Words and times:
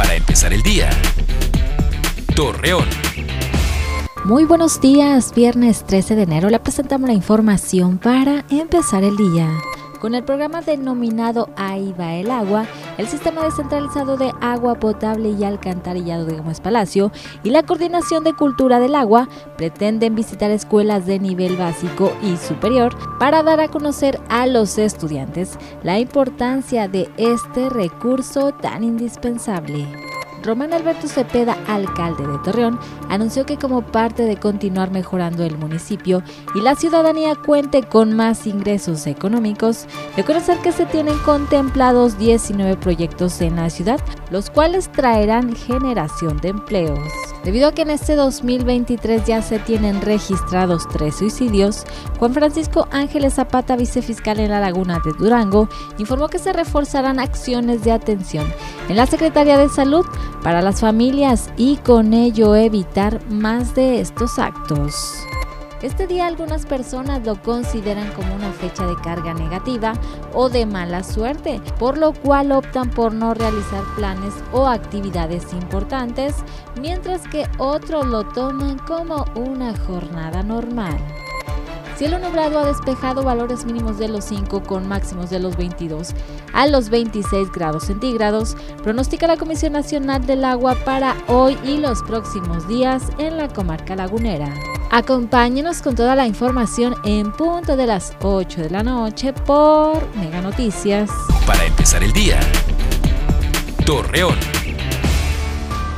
para 0.00 0.14
empezar 0.14 0.50
el 0.54 0.62
día. 0.62 0.88
Torreón. 2.34 2.86
Muy 4.24 4.46
buenos 4.46 4.80
días, 4.80 5.34
viernes 5.34 5.84
13 5.84 6.16
de 6.16 6.22
enero 6.22 6.48
le 6.48 6.58
presentamos 6.58 7.06
la 7.06 7.12
información 7.12 7.98
para 7.98 8.46
empezar 8.48 9.04
el 9.04 9.14
día. 9.18 9.50
Con 10.00 10.14
el 10.14 10.24
programa 10.24 10.62
denominado 10.62 11.50
Ahí 11.56 11.94
va 11.98 12.14
el 12.14 12.30
agua, 12.30 12.64
el 12.96 13.06
sistema 13.06 13.44
descentralizado 13.44 14.16
de 14.16 14.32
agua 14.40 14.74
potable 14.76 15.28
y 15.28 15.44
alcantarillado 15.44 16.24
de 16.24 16.38
Gómez 16.38 16.60
Palacio 16.60 17.12
y 17.44 17.50
la 17.50 17.64
coordinación 17.64 18.24
de 18.24 18.32
cultura 18.32 18.80
del 18.80 18.94
agua 18.94 19.28
pretenden 19.58 20.14
visitar 20.14 20.50
escuelas 20.50 21.04
de 21.04 21.18
nivel 21.18 21.56
básico 21.56 22.12
y 22.22 22.38
superior 22.38 22.96
para 23.18 23.42
dar 23.42 23.60
a 23.60 23.68
conocer 23.68 24.18
a 24.30 24.46
los 24.46 24.78
estudiantes 24.78 25.58
la 25.82 25.98
importancia 25.98 26.88
de 26.88 27.10
este 27.18 27.68
recurso 27.68 28.52
tan 28.52 28.82
indispensable. 28.82 30.09
Román 30.42 30.72
Alberto 30.72 31.06
Cepeda, 31.06 31.56
alcalde 31.66 32.26
de 32.26 32.38
Torreón, 32.38 32.78
anunció 33.08 33.44
que 33.46 33.58
como 33.58 33.82
parte 33.82 34.24
de 34.24 34.36
continuar 34.36 34.90
mejorando 34.90 35.44
el 35.44 35.58
municipio 35.58 36.22
y 36.54 36.60
la 36.60 36.74
ciudadanía 36.74 37.34
cuente 37.34 37.82
con 37.82 38.14
más 38.14 38.46
ingresos 38.46 39.06
económicos, 39.06 39.86
de 40.16 40.24
conocer 40.24 40.58
que 40.58 40.72
se 40.72 40.86
tienen 40.86 41.18
contemplados 41.18 42.18
19 42.18 42.76
proyectos 42.76 43.40
en 43.40 43.56
la 43.56 43.70
ciudad, 43.70 44.00
los 44.30 44.50
cuales 44.50 44.90
traerán 44.90 45.54
generación 45.54 46.38
de 46.38 46.48
empleos. 46.48 46.98
Debido 47.44 47.68
a 47.68 47.72
que 47.72 47.82
en 47.82 47.90
este 47.90 48.16
2023 48.16 49.24
ya 49.24 49.40
se 49.40 49.58
tienen 49.58 50.02
registrados 50.02 50.86
tres 50.88 51.16
suicidios, 51.16 51.84
Juan 52.18 52.34
Francisco 52.34 52.86
Ángeles 52.90 53.34
Zapata, 53.34 53.76
vicefiscal 53.76 54.40
en 54.40 54.50
la 54.50 54.60
Laguna 54.60 55.00
de 55.02 55.12
Durango, 55.12 55.68
informó 55.98 56.28
que 56.28 56.38
se 56.38 56.52
reforzarán 56.52 57.18
acciones 57.18 57.82
de 57.82 57.92
atención 57.92 58.46
en 58.88 58.96
la 58.96 59.06
Secretaría 59.06 59.56
de 59.56 59.68
Salud 59.68 60.04
para 60.42 60.62
las 60.62 60.80
familias 60.80 61.50
y 61.56 61.76
con 61.76 62.14
ello 62.14 62.54
evitar 62.54 63.20
más 63.28 63.74
de 63.74 64.00
estos 64.00 64.38
actos. 64.38 65.24
Este 65.82 66.06
día 66.06 66.26
algunas 66.26 66.66
personas 66.66 67.24
lo 67.24 67.40
consideran 67.40 68.12
como 68.12 68.34
una 68.34 68.52
fecha 68.52 68.86
de 68.86 68.96
carga 68.96 69.32
negativa 69.32 69.94
o 70.34 70.50
de 70.50 70.66
mala 70.66 71.02
suerte, 71.02 71.58
por 71.78 71.96
lo 71.96 72.12
cual 72.12 72.52
optan 72.52 72.90
por 72.90 73.14
no 73.14 73.32
realizar 73.32 73.82
planes 73.96 74.34
o 74.52 74.66
actividades 74.66 75.54
importantes, 75.54 76.34
mientras 76.78 77.26
que 77.28 77.46
otros 77.56 78.06
lo 78.06 78.24
toman 78.24 78.78
como 78.80 79.24
una 79.34 79.74
jornada 79.86 80.42
normal. 80.42 80.98
Cielo 82.00 82.18
nublado 82.18 82.58
ha 82.58 82.64
despejado 82.64 83.22
valores 83.22 83.66
mínimos 83.66 83.98
de 83.98 84.08
los 84.08 84.24
5 84.24 84.62
con 84.62 84.88
máximos 84.88 85.28
de 85.28 85.38
los 85.38 85.54
22 85.58 86.14
a 86.54 86.66
los 86.66 86.88
26 86.88 87.52
grados 87.52 87.84
centígrados, 87.88 88.56
pronostica 88.82 89.26
la 89.26 89.36
Comisión 89.36 89.74
Nacional 89.74 90.24
del 90.24 90.46
Agua 90.46 90.76
para 90.86 91.14
hoy 91.26 91.58
y 91.62 91.76
los 91.76 92.02
próximos 92.04 92.66
días 92.66 93.02
en 93.18 93.36
la 93.36 93.48
comarca 93.48 93.96
lagunera. 93.96 94.50
Acompáñenos 94.90 95.82
con 95.82 95.94
toda 95.94 96.16
la 96.16 96.26
información 96.26 96.94
en 97.04 97.32
punto 97.32 97.76
de 97.76 97.86
las 97.86 98.14
8 98.22 98.62
de 98.62 98.70
la 98.70 98.82
noche 98.82 99.34
por 99.34 100.02
Mega 100.16 100.40
Noticias. 100.40 101.10
Para 101.46 101.66
empezar 101.66 102.02
el 102.02 102.14
día, 102.14 102.40
Torreón. 103.84 104.59